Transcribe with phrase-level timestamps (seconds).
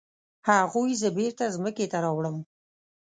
[0.49, 2.37] هغوی زه بیرته ځمکې ته راوړم.